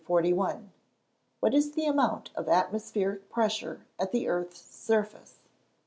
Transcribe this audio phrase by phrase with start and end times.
[0.09, 0.63] _What
[1.53, 5.41] is the amount of atmospheric pressure at the earth's surface?